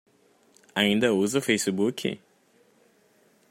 [0.75, 1.99] Ainda usa Facebook?